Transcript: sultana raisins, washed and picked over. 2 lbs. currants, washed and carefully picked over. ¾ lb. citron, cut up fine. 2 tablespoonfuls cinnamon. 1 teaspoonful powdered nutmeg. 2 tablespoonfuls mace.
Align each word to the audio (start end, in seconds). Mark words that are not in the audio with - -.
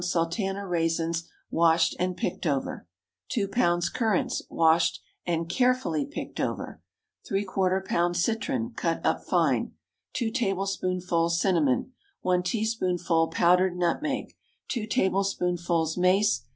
sultana 0.03 0.65
raisins, 0.65 1.29
washed 1.51 1.95
and 1.99 2.17
picked 2.17 2.47
over. 2.47 2.87
2 3.29 3.47
lbs. 3.47 3.93
currants, 3.93 4.41
washed 4.49 4.99
and 5.27 5.47
carefully 5.47 6.07
picked 6.07 6.39
over. 6.39 6.81
¾ 7.31 7.31
lb. 7.45 8.15
citron, 8.15 8.73
cut 8.75 8.99
up 9.05 9.23
fine. 9.23 9.73
2 10.13 10.31
tablespoonfuls 10.31 11.39
cinnamon. 11.39 11.91
1 12.21 12.41
teaspoonful 12.41 13.27
powdered 13.27 13.77
nutmeg. 13.77 14.33
2 14.69 14.87
tablespoonfuls 14.87 15.95
mace. 15.99 16.45